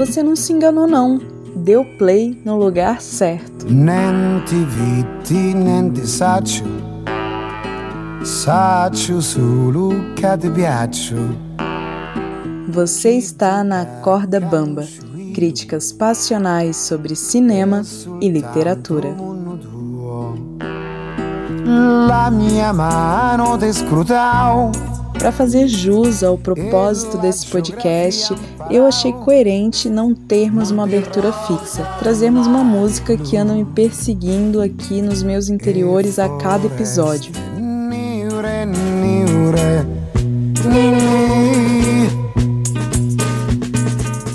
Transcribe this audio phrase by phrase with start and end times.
[0.00, 1.20] Você não se enganou não.
[1.54, 3.66] Deu play no lugar certo.
[3.68, 6.64] Nem ti vidi, nem ti saccio.
[8.24, 9.90] Saccio solo.
[12.70, 14.86] Você está na Corda Bamba.
[15.34, 17.82] Críticas passionais sobre cinema
[18.22, 19.14] e literatura.
[22.08, 24.72] La mia mano te scrutau.
[25.20, 28.34] Para fazer jus ao propósito desse podcast,
[28.70, 34.62] eu achei coerente não termos uma abertura fixa, trazermos uma música que anda me perseguindo
[34.62, 37.34] aqui nos meus interiores a cada episódio.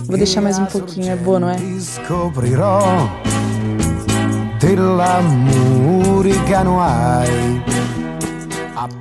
[0.05, 1.55] Vou deixar mais um pouquinho, é boa, não é?
[4.59, 7.74] Dell'amore che non hai.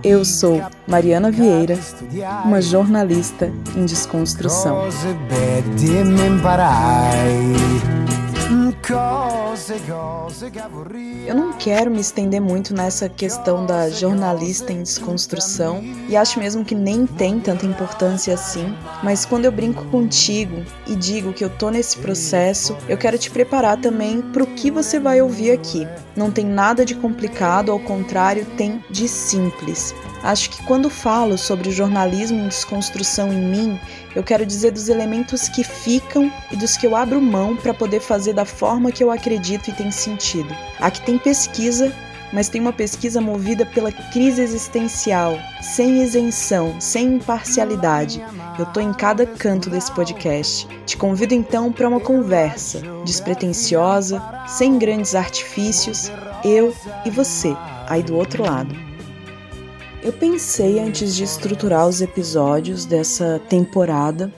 [0.02, 1.78] Eu sou Mariana Vieira,
[2.44, 4.88] uma jornalista em desconstrução.
[11.26, 16.64] Eu não quero me estender muito nessa questão da jornalista em desconstrução e acho mesmo
[16.64, 21.48] que nem tem tanta importância assim, mas quando eu brinco contigo e digo que eu
[21.48, 25.88] tô nesse processo, eu quero te preparar também pro que você vai ouvir aqui.
[26.14, 29.94] Não tem nada de complicado, ao contrário, tem de simples.
[30.24, 33.80] Acho que quando falo sobre jornalismo em desconstrução em mim,
[34.16, 38.00] eu quero dizer dos elementos que ficam e dos que eu abro mão para poder
[38.00, 40.48] fazer da forma que eu acredito e tem sentido.
[40.80, 41.94] Aqui tem pesquisa,
[42.32, 48.24] mas tem uma pesquisa movida pela crise existencial, sem isenção, sem imparcialidade.
[48.58, 50.66] Eu tô em cada canto desse podcast.
[50.86, 56.10] Te convido então para uma conversa despretensiosa, sem grandes artifícios,
[56.42, 57.54] eu e você,
[57.86, 58.93] aí do outro lado.
[60.04, 64.30] Eu pensei antes de estruturar os episódios dessa temporada,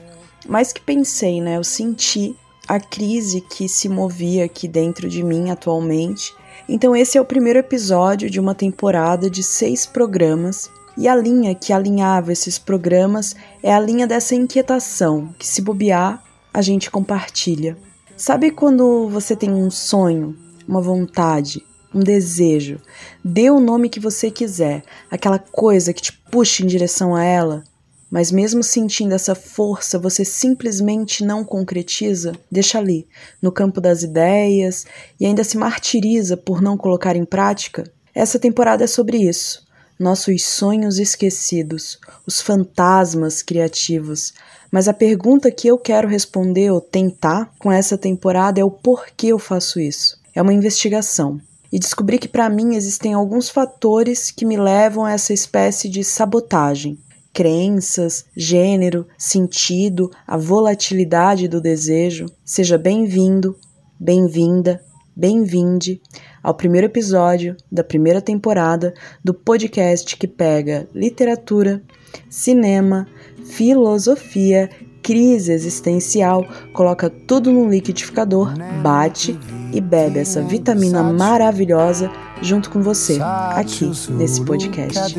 [0.47, 1.57] mais que pensei, né?
[1.57, 2.33] Eu senti
[2.65, 6.33] a crise que se movia aqui dentro de mim atualmente.
[6.69, 10.71] Então, esse é o primeiro episódio de uma temporada de seis programas.
[10.97, 16.23] E a linha que alinhava esses programas é a linha dessa inquietação, que se bobear,
[16.53, 17.77] a gente compartilha.
[18.15, 20.33] Sabe quando você tem um sonho,
[20.65, 21.61] uma vontade,
[21.93, 22.79] um desejo.
[23.23, 27.63] Dê o nome que você quiser, aquela coisa que te puxa em direção a ela.
[28.09, 33.05] Mas mesmo sentindo essa força, você simplesmente não concretiza, deixa ali,
[33.41, 34.85] no campo das ideias,
[35.19, 37.83] e ainda se martiriza por não colocar em prática?
[38.15, 39.65] Essa temporada é sobre isso.
[39.99, 44.33] Nossos sonhos esquecidos, os fantasmas criativos.
[44.71, 49.27] Mas a pergunta que eu quero responder ou tentar com essa temporada é o porquê
[49.27, 50.17] eu faço isso.
[50.33, 51.41] É uma investigação
[51.71, 56.03] e descobri que para mim existem alguns fatores que me levam a essa espécie de
[56.03, 56.97] sabotagem.
[57.33, 62.25] Crenças, gênero, sentido, a volatilidade do desejo.
[62.43, 63.55] Seja bem-vindo,
[63.99, 64.81] bem-vinda,
[65.15, 66.01] bem-vinde
[66.41, 71.81] ao primeiro episódio da primeira temporada do podcast que pega literatura,
[72.29, 73.07] cinema,
[73.45, 74.69] filosofia
[75.07, 79.39] crise existencial, coloca tudo no liquidificador, bate
[79.71, 82.09] e bebe essa vitamina maravilhosa
[82.41, 85.15] junto com você, aqui nesse podcast.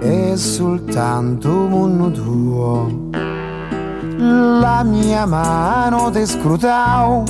[0.00, 3.10] È soltanto mondo tuo.
[4.60, 7.24] La mia mano te scrutau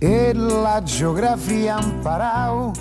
[0.00, 2.72] e la geografia imparau.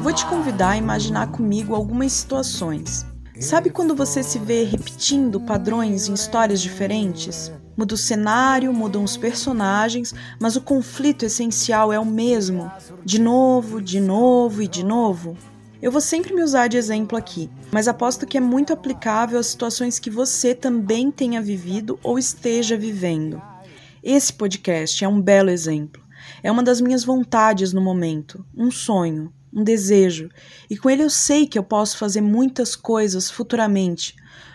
[0.00, 3.04] Vou te convidar a imaginar comigo algumas situações.
[3.40, 7.50] Sabe quando você se vê repetindo padrões em histórias diferentes?
[7.76, 12.70] Muda o cenário, mudam os personagens, mas o conflito essencial é o mesmo.
[13.04, 15.36] De novo, de novo e de novo.
[15.82, 19.46] Eu vou sempre me usar de exemplo aqui, mas aposto que é muito aplicável às
[19.46, 23.40] situações que você também tenha vivido ou esteja vivendo.
[24.02, 25.99] Esse podcast é um belo exemplo.
[26.42, 30.28] É uma das minhas vontades no momento, um sonho, um desejo,
[30.68, 34.14] e com ele eu sei que eu posso fazer muitas coisas futuramente,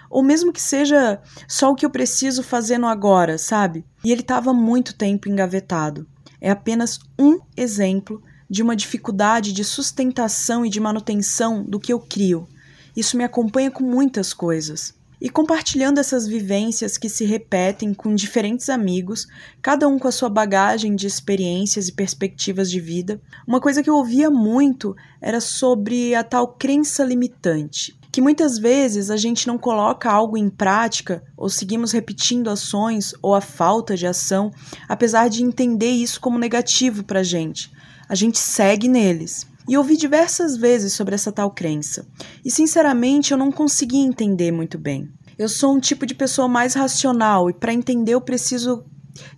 [0.10, 3.84] ou mesmo que seja só o que eu preciso fazer no agora, sabe?
[4.04, 6.08] E ele estava muito tempo engavetado.
[6.40, 12.00] É apenas um exemplo de uma dificuldade de sustentação e de manutenção do que eu
[12.00, 12.48] crio.
[12.96, 14.94] Isso me acompanha com muitas coisas.
[15.26, 19.26] E compartilhando essas vivências que se repetem com diferentes amigos,
[19.60, 23.90] cada um com a sua bagagem de experiências e perspectivas de vida, uma coisa que
[23.90, 28.00] eu ouvia muito era sobre a tal crença limitante.
[28.12, 33.34] Que muitas vezes a gente não coloca algo em prática ou seguimos repetindo ações ou
[33.34, 34.52] a falta de ação,
[34.88, 37.72] apesar de entender isso como negativo para a gente.
[38.08, 39.48] A gente segue neles.
[39.68, 42.08] E ouvi diversas vezes sobre essa tal crença.
[42.44, 45.10] E sinceramente eu não consegui entender muito bem.
[45.38, 48.86] Eu sou um tipo de pessoa mais racional e para entender eu preciso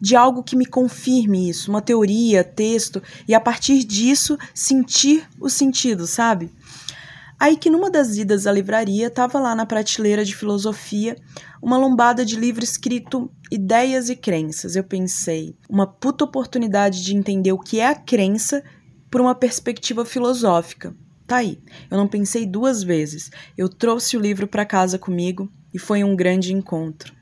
[0.01, 5.49] de algo que me confirme isso, uma teoria, texto, e a partir disso sentir o
[5.49, 6.51] sentido, sabe?
[7.39, 11.15] Aí que numa das idas à livraria estava lá na prateleira de filosofia
[11.61, 14.75] uma lombada de livro escrito Ideias e Crenças.
[14.75, 18.63] Eu pensei, uma puta oportunidade de entender o que é a crença
[19.09, 20.95] por uma perspectiva filosófica.
[21.25, 21.59] Tá aí.
[21.91, 23.29] Eu não pensei duas vezes.
[23.57, 27.13] Eu trouxe o livro para casa comigo e foi um grande encontro.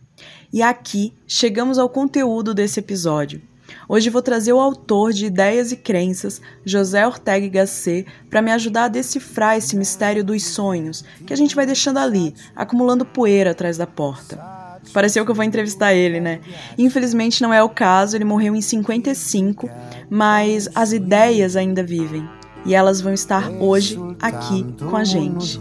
[0.53, 3.41] E aqui chegamos ao conteúdo desse episódio.
[3.89, 8.51] Hoje vou trazer o autor de Ideias e Crenças, José Ortega y Gasset, para me
[8.51, 13.51] ajudar a decifrar esse mistério dos sonhos que a gente vai deixando ali, acumulando poeira
[13.51, 14.64] atrás da porta.
[14.93, 16.39] Pareceu que eu vou entrevistar ele, né?
[16.77, 19.69] Infelizmente não é o caso, ele morreu em 55,
[20.09, 22.27] mas as ideias ainda vivem.
[22.65, 25.59] E elas vão estar hoje aqui com a gente.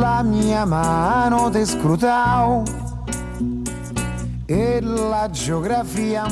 [0.00, 0.22] La
[0.66, 1.50] mano
[4.48, 6.24] e la geografia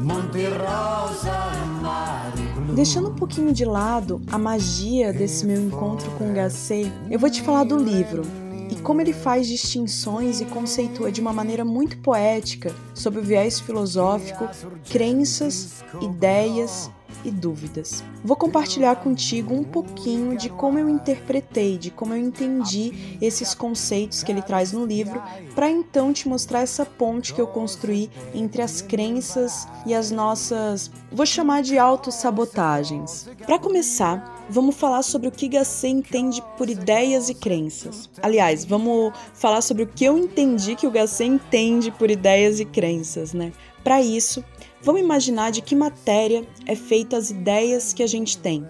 [0.00, 1.32] Monte Rosa,
[1.80, 2.43] Mare
[2.74, 7.40] Deixando um pouquinho de lado a magia desse meu encontro com Gasset, eu vou te
[7.40, 8.22] falar do livro
[8.68, 13.60] e como ele faz distinções e conceitua de uma maneira muito poética sobre o viés
[13.60, 14.48] filosófico,
[14.90, 16.90] crenças, ideias
[17.24, 18.02] e dúvidas.
[18.24, 24.22] Vou compartilhar contigo um pouquinho de como eu interpretei, de como eu entendi esses conceitos
[24.22, 25.22] que ele traz no livro,
[25.54, 30.90] para então te mostrar essa ponte que eu construí entre as crenças e as nossas,
[31.12, 33.28] vou chamar de autossabotagens.
[33.44, 38.08] Para começar, vamos falar sobre o que Gasset entende por ideias e crenças.
[38.22, 42.64] Aliás, vamos falar sobre o que eu entendi que o Gasset entende por ideias e
[42.64, 43.52] crenças, né?
[43.82, 44.42] Para isso,
[44.84, 48.68] Vamos imaginar de que matéria é feita as ideias que a gente tem.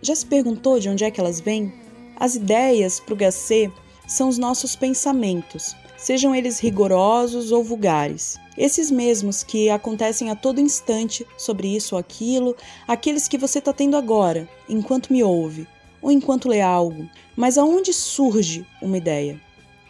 [0.00, 1.70] Já se perguntou de onde é que elas vêm?
[2.16, 3.70] As ideias, para o Gasset,
[4.08, 8.38] são os nossos pensamentos, sejam eles rigorosos ou vulgares.
[8.58, 12.54] Esses mesmos que acontecem a todo instante sobre isso ou aquilo,
[12.86, 15.66] aqueles que você está tendo agora, enquanto me ouve,
[16.02, 17.08] ou enquanto lê algo.
[17.34, 19.40] Mas aonde surge uma ideia?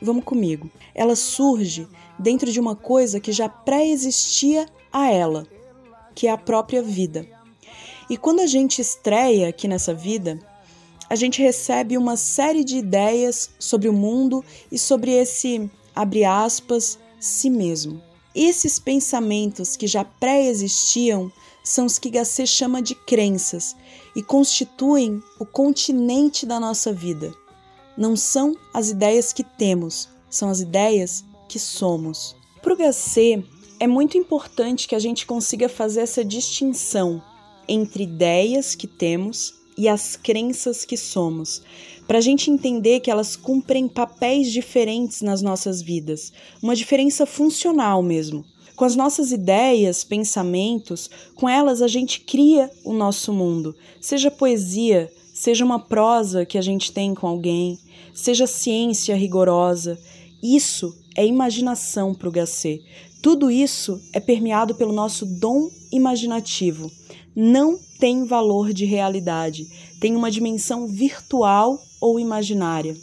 [0.01, 0.71] Vamos comigo.
[0.95, 5.45] Ela surge dentro de uma coisa que já pré-existia a ela,
[6.15, 7.27] que é a própria vida.
[8.09, 10.39] E quando a gente estreia aqui nessa vida,
[11.11, 16.99] a gente recebe uma série de ideias sobre o mundo e sobre esse, abre aspas,
[17.21, 18.03] si mesmo.
[18.35, 21.31] Esses pensamentos que já pré-existiam
[21.63, 23.77] são os que Gasset chama de crenças
[24.15, 27.33] e constituem o continente da nossa vida.
[27.97, 32.37] Não são as ideias que temos, são as ideias que somos.
[32.61, 32.77] Para o
[33.81, 37.23] é muito importante que a gente consiga fazer essa distinção
[37.69, 41.63] entre ideias que temos e as crenças que somos,
[42.07, 46.33] para a gente entender que elas cumprem papéis diferentes nas nossas vidas,
[46.63, 48.45] uma diferença funcional mesmo.
[48.77, 55.11] Com as nossas ideias, pensamentos, com elas a gente cria o nosso mundo, seja poesia,
[55.33, 57.79] seja uma prosa que a gente tem com alguém,
[58.13, 59.99] seja ciência rigorosa.
[60.43, 62.83] Isso é imaginação para o Gasset.
[63.23, 66.91] Tudo isso é permeado pelo nosso dom imaginativo.
[67.37, 69.67] Não tem valor de realidade,
[70.01, 72.97] tem uma dimensão virtual ou imaginária.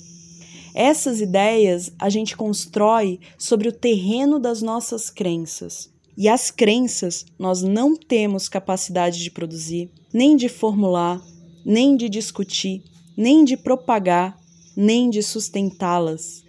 [0.74, 5.90] Essas ideias a gente constrói sobre o terreno das nossas crenças.
[6.18, 11.22] E as crenças nós não temos capacidade de produzir, nem de formular,
[11.66, 12.84] nem de discutir,
[13.18, 14.38] nem de propagar,
[14.76, 16.44] nem de sustentá-las.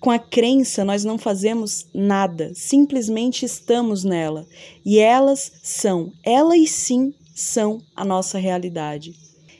[0.00, 4.46] Com a crença, nós não fazemos nada, simplesmente estamos nela.
[4.84, 9.14] E elas são, elas sim são a nossa realidade.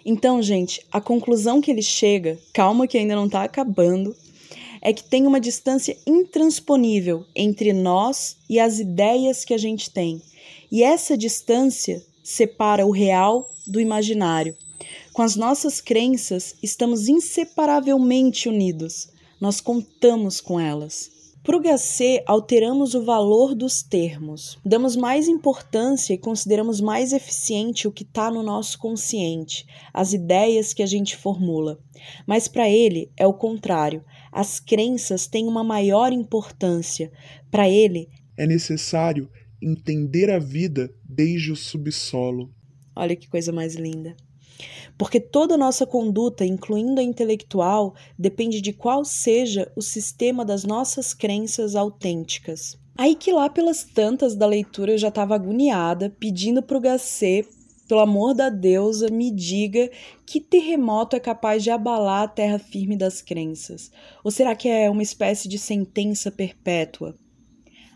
[0.05, 4.15] Então, gente, a conclusão que ele chega, calma que ainda não está acabando,
[4.81, 10.23] é que tem uma distância intransponível entre nós e as ideias que a gente tem.
[10.73, 14.57] E essa distância separa o real do imaginário.
[15.13, 19.09] Com as nossas crenças, estamos inseparavelmente unidos
[19.41, 21.11] nós contamos com elas.
[21.43, 27.89] Para o HC, alteramos o valor dos termos, damos mais importância e consideramos mais eficiente
[27.89, 31.79] o que está no nosso consciente, as ideias que a gente formula.
[32.27, 37.11] Mas para ele é o contrário, as crenças têm uma maior importância.
[37.51, 39.27] Para ele, é necessário
[39.63, 42.53] entender a vida desde o subsolo.
[42.95, 44.15] Olha que coisa mais linda.
[45.00, 51.14] Porque toda nossa conduta, incluindo a intelectual, depende de qual seja o sistema das nossas
[51.14, 52.78] crenças autênticas.
[52.99, 57.49] Aí que lá pelas tantas da leitura eu já estava agoniada, pedindo para o Gasset
[57.88, 59.90] pelo amor da deusa, me diga
[60.26, 63.90] que terremoto é capaz de abalar a terra firme das crenças?
[64.23, 67.14] Ou será que é uma espécie de sentença perpétua?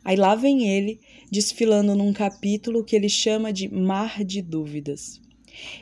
[0.02, 0.98] Aí lá vem ele,
[1.30, 5.22] desfilando num capítulo que ele chama de Mar de Dúvidas.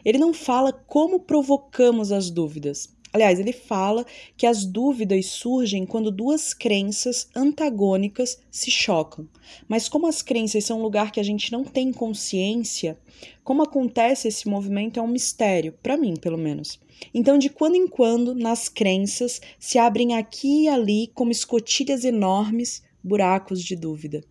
[0.05, 2.89] Ele não fala como provocamos as dúvidas.
[3.13, 4.07] Aliás, ele fala
[4.39, 9.29] que as dúvidas surgem quando duas crenças antagônicas se chocam.
[9.69, 12.99] Mas como as crenças são um lugar que a gente não tem consciência,
[13.45, 16.81] como acontece esse movimento é um mistério, para mim, pelo menos.
[17.13, 22.83] Então, de quando em quando, nas crenças se abrem aqui e ali como escotilhas enormes
[23.05, 24.25] buracos de dúvida.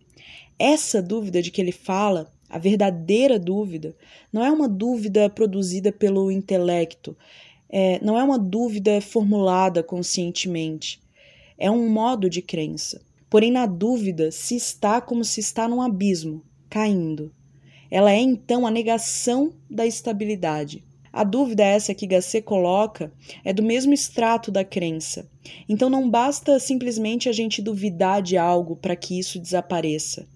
[0.58, 3.96] Essa dúvida de que ele fala, a verdadeira dúvida,
[4.30, 7.16] não é uma dúvida produzida pelo intelecto,
[7.70, 11.00] é, não é uma dúvida formulada conscientemente,
[11.56, 13.00] é um modo de crença.
[13.30, 17.32] Porém, na dúvida se está como se está num abismo, caindo.
[17.90, 20.84] Ela é então a negação da estabilidade.
[21.10, 23.10] A dúvida essa que Gacé coloca
[23.42, 25.26] é do mesmo extrato da crença.
[25.66, 30.26] Então não basta simplesmente a gente duvidar de algo para que isso desapareça.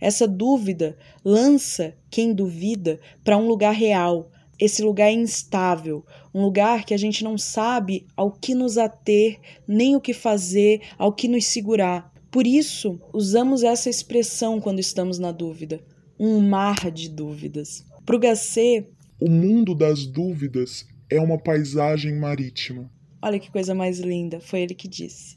[0.00, 4.30] Essa dúvida lança quem duvida para um lugar real.
[4.58, 9.94] Esse lugar instável, um lugar que a gente não sabe ao que nos ater, nem
[9.94, 12.12] o que fazer, ao que nos segurar.
[12.30, 15.80] Por isso, usamos essa expressão quando estamos na dúvida,
[16.18, 17.84] um mar de dúvidas.
[18.04, 18.86] Para o Gacé,
[19.20, 22.90] o mundo das dúvidas é uma paisagem marítima.
[23.22, 25.36] Olha que coisa mais linda, foi ele que disse.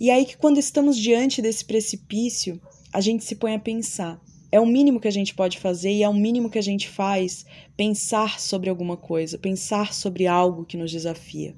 [0.00, 2.60] E aí que quando estamos diante desse precipício,
[2.92, 4.20] a gente se põe a pensar.
[4.50, 6.88] É o mínimo que a gente pode fazer e é o mínimo que a gente
[6.88, 11.56] faz pensar sobre alguma coisa, pensar sobre algo que nos desafia.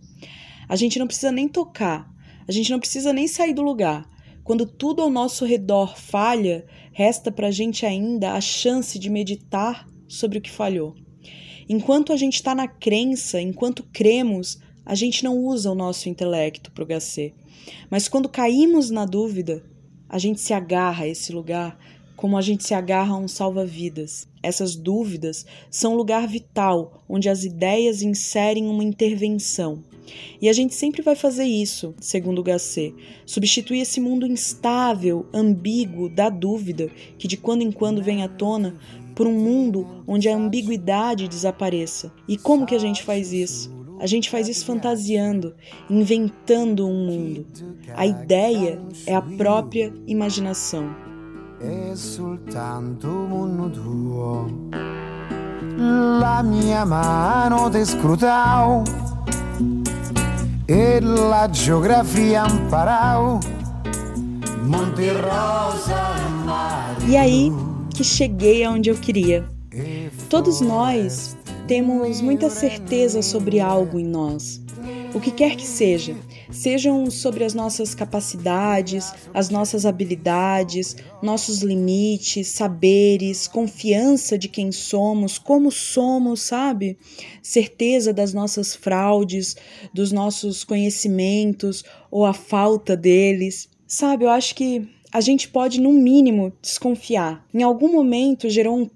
[0.69, 2.09] A gente não precisa nem tocar,
[2.47, 4.09] a gente não precisa nem sair do lugar.
[4.45, 9.89] Quando tudo ao nosso redor falha, resta para a gente ainda a chance de meditar
[10.07, 10.95] sobre o que falhou.
[11.69, 16.71] Enquanto a gente está na crença, enquanto cremos, a gente não usa o nosso intelecto
[16.71, 17.35] para o.
[17.91, 19.65] Mas quando caímos na dúvida,
[20.15, 21.77] a gente se agarra a esse lugar
[22.15, 24.29] como a gente se agarra a um salva-vidas.
[24.45, 29.83] Essas dúvidas são um lugar vital onde as ideias inserem uma intervenção.
[30.41, 32.93] E a gente sempre vai fazer isso, segundo Gacé,
[33.27, 38.77] substituir esse mundo instável, ambíguo da dúvida, que de quando em quando vem à tona,
[39.17, 42.13] por um mundo onde a ambiguidade desapareça.
[42.29, 43.84] E como que a gente faz isso?
[44.05, 45.55] A gente faz isso fantasiando,
[45.89, 47.47] inventando um mundo.
[47.97, 50.95] A ideia é a própria imaginação.
[51.59, 54.47] É soltanto mundo tuo.
[56.21, 58.85] La mia mano te scrutau
[60.69, 63.41] e la geografia amparau.
[64.67, 66.15] Monte Rosa
[67.09, 67.51] e aí,
[67.95, 69.49] que cheguei aonde eu queria.
[70.29, 74.63] Todos nós temos muita certeza sobre algo em nós.
[75.15, 76.17] O que quer que seja,
[76.51, 85.39] sejam sobre as nossas capacidades, as nossas habilidades, nossos limites, saberes, confiança de quem somos,
[85.39, 86.99] como somos, sabe?
[87.41, 89.57] Certeza das nossas fraudes,
[89.95, 93.69] dos nossos conhecimentos ou a falta deles.
[93.87, 97.47] Sabe, eu acho que a gente pode, no mínimo, desconfiar.
[97.55, 98.91] Em algum momento gerou um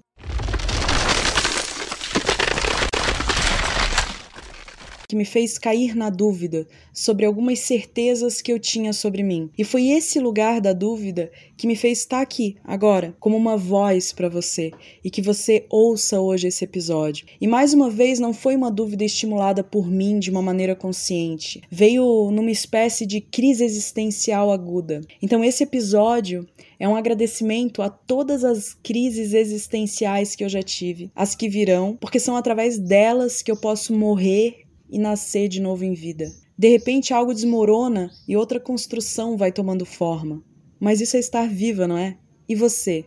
[5.09, 9.49] que me fez cair na dúvida sobre algumas certezas que eu tinha sobre mim.
[9.57, 14.13] E foi esse lugar da dúvida que me fez estar aqui, agora, como uma voz
[14.13, 14.69] para você
[15.03, 17.25] e que você ouça hoje esse episódio.
[17.41, 21.59] E mais uma vez, não foi uma dúvida estimulada por mim de uma maneira consciente,
[21.71, 25.01] veio numa espécie de crise existencial aguda.
[25.23, 26.47] Então, esse episódio
[26.79, 31.97] é um agradecimento a todas as crises existenciais que eu já tive, as que virão,
[31.99, 36.31] porque são através delas que eu posso morrer e nascer de novo em vida.
[36.57, 40.43] De repente algo desmorona e outra construção vai tomando forma.
[40.79, 42.17] Mas isso é estar viva, não é?
[42.47, 43.05] E você?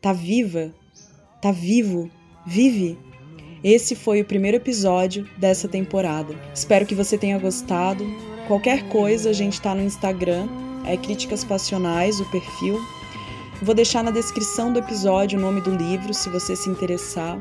[0.00, 0.74] Tá viva?
[1.40, 2.10] Tá vivo?
[2.46, 2.98] Vive?
[3.62, 6.34] Esse foi o primeiro episódio dessa temporada.
[6.54, 8.04] Espero que você tenha gostado.
[8.46, 10.48] Qualquer coisa, a gente tá no Instagram,
[10.86, 12.80] é Críticas Passionais, o perfil.
[13.60, 17.38] Vou deixar na descrição do episódio o nome do livro, se você se interessar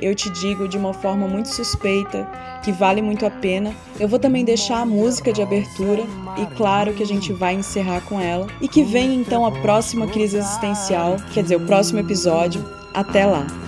[0.00, 2.28] eu te digo de uma forma muito suspeita
[2.62, 3.74] que vale muito a pena.
[3.98, 6.04] Eu vou também deixar a música de abertura
[6.36, 10.06] e claro que a gente vai encerrar com ela e que vem então a próxima
[10.06, 12.64] crise existencial, quer dizer, o próximo episódio.
[12.94, 13.65] Até lá.